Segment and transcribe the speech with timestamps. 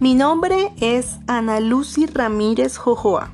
[0.00, 3.32] Mi nombre es Ana Lucy Ramírez Jojoa,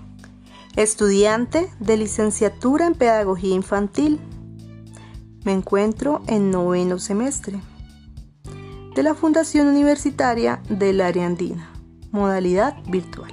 [0.76, 4.18] estudiante de licenciatura en Pedagogía Infantil.
[5.44, 7.60] Me encuentro en noveno semestre
[8.94, 11.70] de la Fundación Universitaria del Área Andina,
[12.12, 13.30] modalidad virtual.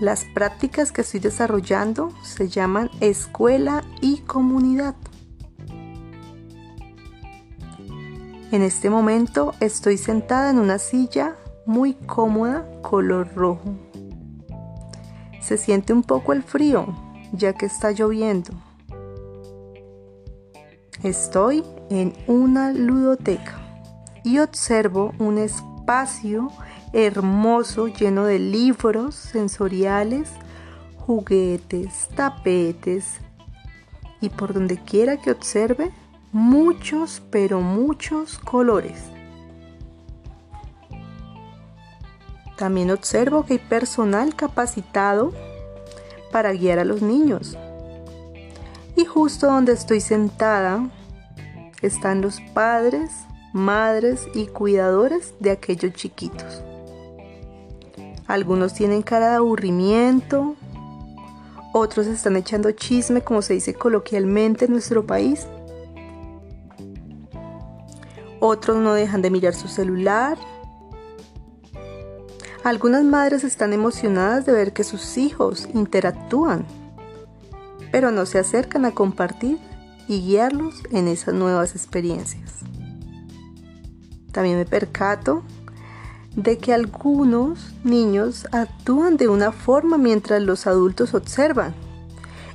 [0.00, 4.96] Las prácticas que estoy desarrollando se llaman escuela y comunidad.
[8.52, 11.34] En este momento estoy sentada en una silla
[11.66, 13.74] muy cómoda color rojo.
[15.40, 16.86] Se siente un poco el frío
[17.32, 18.52] ya que está lloviendo.
[21.02, 23.58] Estoy en una ludoteca
[24.22, 26.48] y observo un espacio
[26.92, 30.30] hermoso lleno de libros sensoriales,
[30.98, 33.18] juguetes, tapetes
[34.20, 35.90] y por donde quiera que observe
[36.32, 39.04] muchos, pero muchos colores.
[42.56, 45.32] También observo que hay personal capacitado
[46.32, 47.56] para guiar a los niños.
[48.96, 50.88] Y justo donde estoy sentada
[51.82, 53.10] están los padres,
[53.52, 56.62] madres y cuidadores de aquellos chiquitos.
[58.26, 60.56] Algunos tienen cara de aburrimiento,
[61.72, 65.46] otros están echando chisme como se dice coloquialmente en nuestro país
[68.46, 70.38] otros no dejan de mirar su celular.
[72.64, 76.66] Algunas madres están emocionadas de ver que sus hijos interactúan,
[77.92, 79.58] pero no se acercan a compartir
[80.08, 82.60] y guiarlos en esas nuevas experiencias.
[84.32, 85.42] También me percato
[86.34, 91.74] de que algunos niños actúan de una forma mientras los adultos observan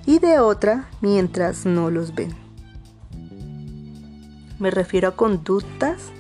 [0.06, 2.51] y de otra mientras no los ven.
[4.62, 6.12] Me refiero a conductas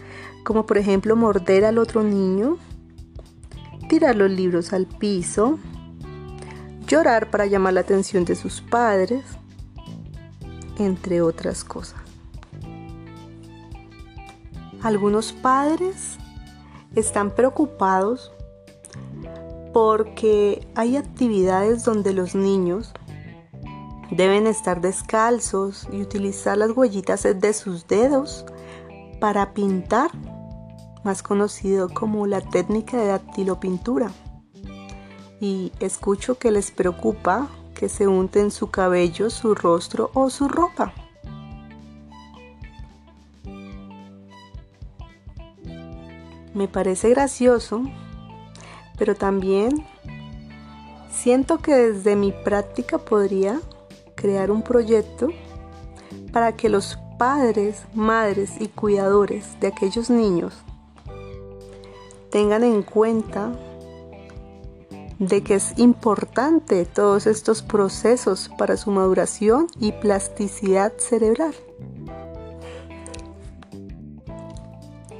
[0.44, 2.58] como por ejemplo morder al otro niño,
[3.88, 5.60] tirar los libros al piso,
[6.88, 9.23] llorar para llamar la atención de sus padres,
[10.80, 12.02] entre otras cosas.
[14.82, 16.17] Algunos padres
[16.95, 18.32] están preocupados
[19.71, 22.92] porque hay actividades donde los niños
[24.11, 28.45] Deben estar descalzos y utilizar las huellitas de sus dedos
[29.22, 30.11] para pintar,
[31.05, 34.11] más conocido como la técnica de dactilopintura.
[35.39, 40.93] Y escucho que les preocupa que se unten su cabello, su rostro o su ropa.
[46.54, 47.83] Me parece gracioso,
[48.98, 49.86] pero también
[51.10, 53.61] siento que desde mi práctica podría
[54.21, 55.30] crear un proyecto
[56.32, 60.54] para que los padres, madres y cuidadores de aquellos niños
[62.30, 63.52] tengan en cuenta
[65.20, 71.54] de que es importante todos estos procesos para su maduración y plasticidad cerebral.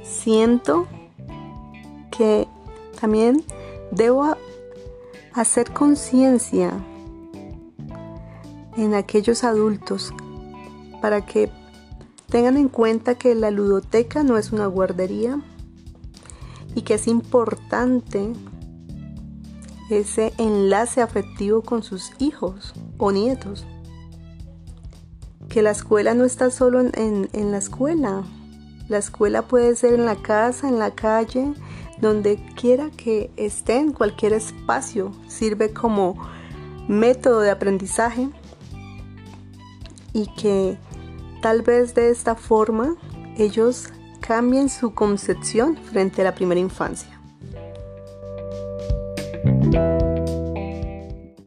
[0.02, 0.86] Siento
[2.10, 2.48] que
[3.00, 3.44] también
[3.90, 4.36] debo
[5.34, 6.72] hacer conciencia
[8.76, 10.12] en aquellos adultos
[11.00, 11.50] para que
[12.28, 15.40] tengan en cuenta que la ludoteca no es una guardería
[16.74, 18.32] y que es importante
[19.90, 23.66] ese enlace afectivo con sus hijos o nietos.
[25.48, 28.22] Que la escuela no está solo en, la escuela.
[28.88, 31.52] La escuela puede ser en la casa, en la calle,
[32.00, 35.12] donde quiera que esté, en cualquier espacio.
[35.28, 36.16] Sirve como
[36.88, 38.30] método de aprendizaje
[40.12, 40.78] y que
[41.40, 42.96] tal vez de esta forma
[43.36, 43.88] ellos
[44.20, 47.20] cambien su concepción frente a la primera infancia.